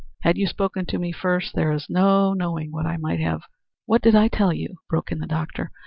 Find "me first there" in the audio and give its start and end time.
0.97-1.71